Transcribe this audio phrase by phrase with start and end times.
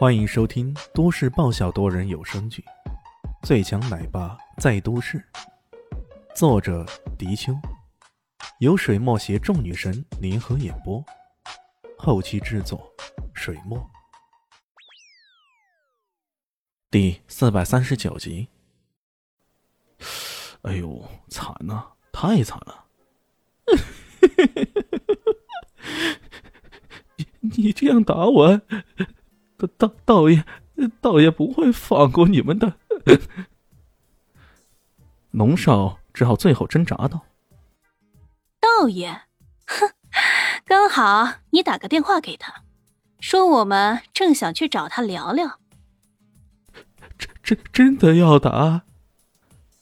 [0.00, 2.64] 欢迎收听都市爆笑多人有声剧
[3.46, 5.18] 《最强奶爸在都市》，
[6.34, 6.86] 作者：
[7.18, 7.52] 迪秋，
[8.60, 11.04] 由水墨携众女神联合演播，
[11.98, 12.90] 后期制作：
[13.34, 13.90] 水墨。
[16.90, 18.48] 第四百三十九集。
[20.62, 22.86] 哎呦，惨呐，太惨了！
[27.42, 28.62] 你这样打我，
[29.80, 30.44] 道道道爷，
[31.00, 32.76] 道爷不会放过你们的。
[35.30, 37.22] 龙少只好最后挣扎道
[38.60, 39.22] ：“道爷，
[39.66, 39.90] 哼，
[40.66, 42.62] 刚好你打个电话给他，
[43.20, 45.58] 说我们正想去找他聊聊。
[47.16, 48.82] 真真真的要打？”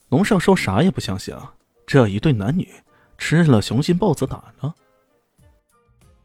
[0.09, 1.35] 龙少说啥也不相信，
[1.85, 2.67] 这一对男女
[3.17, 4.75] 吃了雄心豹子胆了。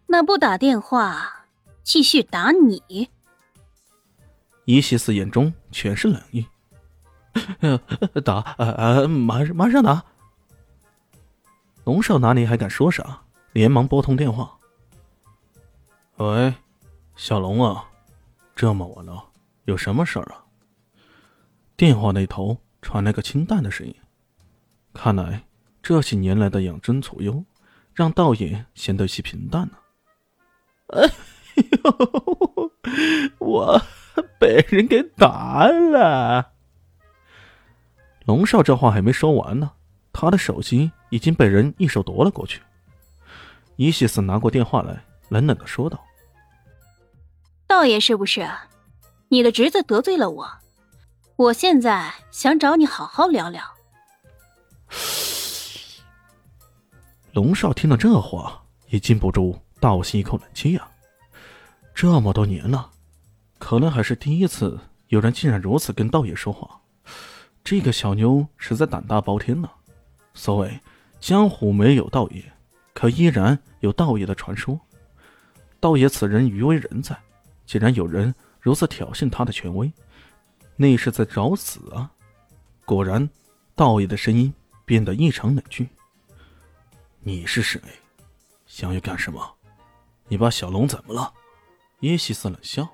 [0.06, 1.46] 那不打电话，
[1.82, 3.10] 继续打你。
[4.64, 6.46] 伊西斯眼中全是冷意。
[8.24, 9.08] 打啊啊！
[9.08, 10.04] 马马上打！
[11.84, 13.22] 龙少哪里还敢说啥，
[13.52, 14.56] 连忙拨通电话。
[16.16, 16.54] 喂，
[17.16, 17.90] 小龙啊，
[18.54, 19.30] 这么晚了，
[19.64, 20.44] 有什么事儿啊？
[21.76, 23.94] 电话那头传来个清淡的声音。
[24.92, 25.44] 看来
[25.82, 27.44] 这些年来的养尊处优，
[27.92, 29.80] 让道爷显得有些平淡了。
[30.88, 31.10] 哎
[31.56, 32.72] 呦，
[33.38, 33.82] 我
[34.38, 36.52] 被人给打了！
[38.24, 39.72] 龙少这话还没说完呢，
[40.12, 42.62] 他的手机已经被人一手夺了过去。
[43.76, 46.02] 伊西斯拿过电话来，冷冷的说道
[47.66, 48.48] ：“道爷，是不是
[49.28, 50.48] 你的侄子得罪了我？
[51.36, 53.62] 我现在想找你好好聊聊。
[57.34, 60.88] ”龙少听到这话，也禁不住倒吸一口冷气呀。
[61.92, 62.90] 这么多年了，
[63.64, 66.78] 可能还是第一次有人竟然如此跟道爷说话。
[67.64, 69.70] 这个小妞实在胆大包天呢。
[70.34, 70.78] 所谓
[71.18, 72.44] 江湖没有道爷，
[72.92, 74.78] 可依然有道爷的传说。
[75.80, 77.18] 道爷此人余为人在，
[77.64, 79.90] 既然有人如此挑衅他的权威，
[80.76, 82.12] 那是在找死啊！
[82.84, 83.26] 果然，
[83.74, 84.52] 道爷的声音
[84.84, 85.88] 变得异常冷峻。
[87.20, 87.80] 你是谁？
[88.66, 89.54] 想要干什么？
[90.28, 91.32] 你把小龙怎么了？
[92.00, 92.86] 伊西斯冷笑：“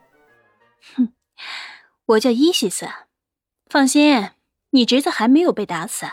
[0.97, 1.13] 哼，
[2.07, 2.89] 我叫伊西斯，
[3.67, 4.31] 放心。”
[4.73, 6.07] 你侄子还没有被打死，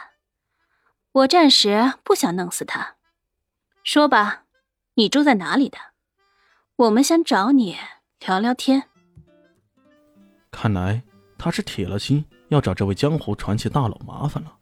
[1.11, 2.95] 我暂时不想弄死他。
[3.83, 4.45] 说吧，
[4.95, 5.78] 你住在哪里的？
[6.75, 7.78] 我们想找你
[8.19, 8.89] 聊聊天。
[10.50, 11.03] 看来
[11.38, 14.57] 他是铁了心要找这位江湖传奇大佬麻烦了。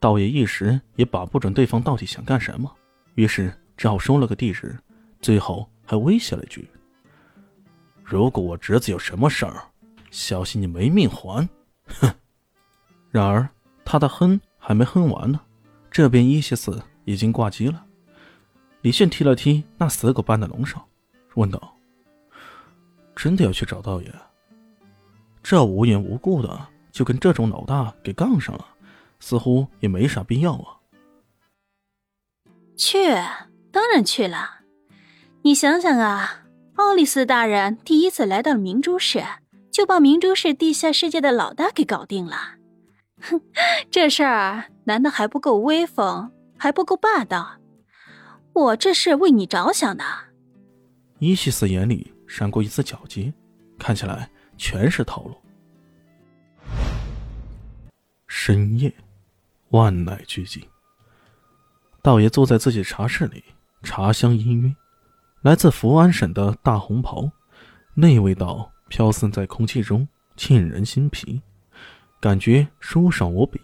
[0.00, 2.76] 道爷一时也把不准对方到底想干什么，
[3.14, 4.76] 于是只好说了个地址，
[5.22, 6.68] 最后还威胁了一句
[8.10, 9.62] ：“如果我侄子有什么事儿，
[10.10, 11.48] 小心你没命还！”
[11.86, 12.12] 哼。
[13.08, 13.48] 然而，
[13.84, 15.40] 他的哼还没哼完呢，
[15.92, 17.86] 这边伊西斯已经挂机了。
[18.80, 20.88] 李炫踢了踢那死狗般的龙少，
[21.34, 21.76] 问道
[23.14, 24.12] ：“真的要去找道爷？
[25.40, 28.66] 这无缘无故的就跟这种老大给杠上了，
[29.20, 30.82] 似乎也没啥必要啊。”
[32.76, 33.14] 去，
[33.70, 34.62] 当然去了。
[35.42, 36.44] 你想想啊，
[36.80, 39.22] 奥利斯大人第一次来到明珠市，
[39.70, 42.54] 就把明珠市地下世界的老大给搞定了。
[43.20, 43.38] 哼，
[43.90, 47.58] 这事儿难道还不够威风，还不够霸道？
[48.54, 50.02] 我这是为你着想的。
[51.18, 53.30] 伊西斯眼里闪过一丝狡黠，
[53.78, 55.36] 看起来全是套路。
[58.26, 58.92] 深夜，
[59.68, 60.62] 万籁俱寂。
[62.02, 63.44] 道爷坐在自己茶室里，
[63.82, 64.74] 茶香氤氲，
[65.42, 67.30] 来自福安省的大红袍，
[67.94, 70.06] 那味道飘散在空气中，
[70.36, 71.40] 沁人心脾。
[72.20, 73.58] 感觉舒爽无比，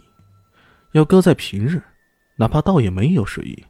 [0.93, 1.83] 要搁在平日，
[2.37, 3.63] 哪怕倒也没有睡意，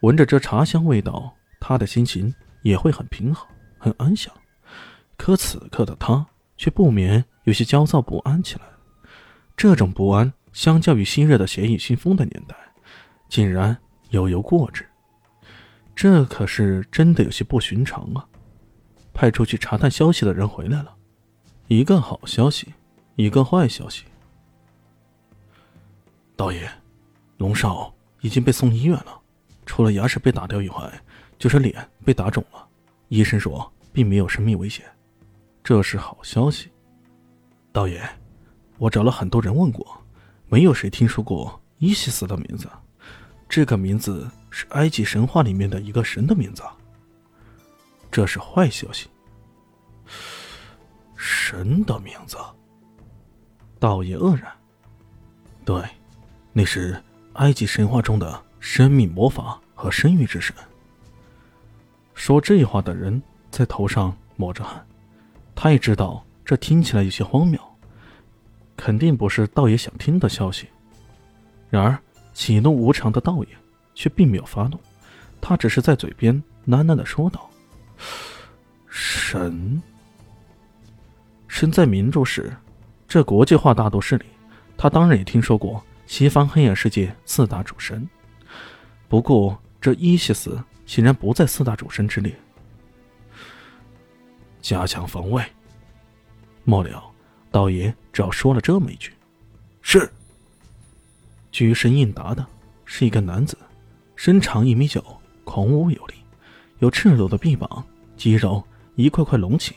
[0.00, 3.46] 闻着这茶香味道，他的心情也会很平和、
[3.78, 4.30] 很安详。
[5.16, 6.26] 可此刻的他
[6.58, 8.62] 却不免有些焦躁不安起来。
[9.56, 12.54] 这种不安，相较于昔日的血雨腥风的年代，
[13.30, 13.74] 竟然
[14.10, 14.86] 悠悠过之。
[15.94, 18.26] 这可是真的有些不寻常啊！
[19.12, 20.96] 派出去查探消息的人回来了，
[21.68, 22.74] 一个好消息，
[23.14, 24.04] 一个坏消息。
[26.36, 26.68] 道爷，
[27.38, 29.20] 龙少已经被送医院了，
[29.64, 31.02] 除了牙齿被打掉以外，
[31.38, 32.66] 就是脸被打肿了。
[33.08, 34.84] 医生说并没有生命危险，
[35.62, 36.70] 这是好消息。
[37.70, 38.02] 道爷，
[38.78, 39.86] 我找了很多人问过，
[40.48, 42.68] 没有谁听说过伊西斯的名字。
[43.48, 46.62] 这个名字是埃及神话里面的一个神的名字。
[48.08, 49.08] 这是坏消息。
[51.16, 52.36] 神的名字。
[53.80, 54.52] 道爷愕然。
[55.64, 55.82] 对，
[56.52, 57.02] 那是
[57.32, 60.54] 埃及神话中的生命魔法和生育之神。
[62.14, 63.20] 说这话的人
[63.50, 64.86] 在头上抹着汗，
[65.56, 67.60] 他也知道这听起来有些荒谬，
[68.76, 70.68] 肯定不是道爷想听的消息。
[71.70, 71.98] 然而
[72.34, 73.48] 喜怒无常的道爷
[73.94, 74.78] 却并没有发怒，
[75.40, 76.34] 他只是在嘴边
[76.66, 77.48] 喃喃的说道
[78.88, 79.82] ：“神。”
[81.46, 82.52] 身在明珠市，
[83.06, 84.24] 这国际化大都市里，
[84.76, 88.08] 他当然也听说过西方黑暗世界四大主神。
[89.08, 92.34] 不过这伊西斯显然不在四大主神之列。
[94.60, 95.44] 加强防卫。
[96.64, 97.04] 末了，
[97.50, 99.12] 道爷只要说了这么一句
[99.80, 100.10] ：“是。”
[101.52, 102.44] 居身应答的
[102.84, 103.56] 是一个男子，
[104.24, 105.04] 身长一米九，
[105.44, 106.14] 孔武有力，
[106.78, 107.84] 有赤裸的臂膀，
[108.16, 109.74] 肌肉一块块隆起。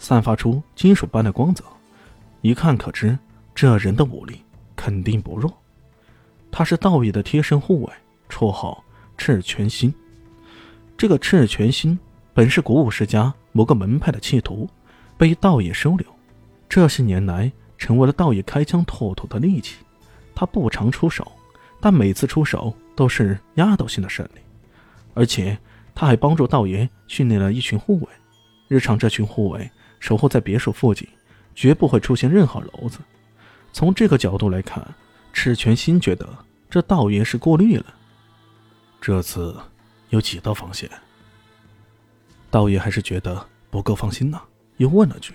[0.00, 1.62] 散发出金属般的光泽，
[2.40, 3.16] 一看可知
[3.54, 4.42] 这人的武力
[4.74, 5.48] 肯定不弱。
[6.50, 7.92] 他是道爷的贴身护卫，
[8.28, 8.82] 绰号
[9.16, 9.94] 赤泉心。
[10.96, 11.96] 这个赤泉心
[12.32, 14.68] 本是古武世家某个门派的弃徒，
[15.16, 16.04] 被道爷收留，
[16.68, 19.76] 这些年来成为了道爷开疆拓土的利器。
[20.34, 21.30] 他不常出手，
[21.80, 24.40] 但每次出手都是压倒性的胜利。
[25.14, 25.56] 而且
[25.94, 28.08] 他还帮助道爷训练了一群护卫，
[28.68, 29.70] 日常这群护卫。
[30.00, 31.08] 守候在别墅附近，
[31.54, 32.98] 绝不会出现任何娄子。
[33.72, 34.86] 从这个角度来看，
[35.32, 36.28] 赤泉心觉得
[36.68, 37.86] 这道爷是过滤了。
[39.00, 39.58] 这次
[40.10, 40.90] 有几道防线？
[42.50, 44.38] 道爷还是觉得不够放心呢，
[44.76, 45.32] 又问了句：“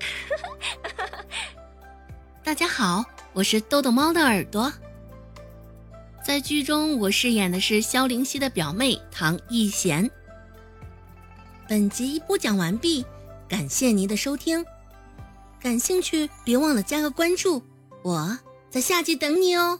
[2.42, 3.04] 大家好，
[3.36, 4.72] 我是豆豆猫的耳朵。
[6.24, 10.10] 在剧中，我饰演的是萧灵溪的表妹唐艺贤。”
[11.68, 13.04] 本集播讲完毕，
[13.46, 14.64] 感谢您的收听。
[15.60, 17.62] 感兴趣别忘了加个关注，
[18.02, 18.38] 我
[18.70, 19.78] 在下集等你哦。